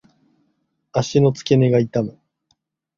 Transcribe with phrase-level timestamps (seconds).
[0.93, 2.17] 足の付け根が痛む。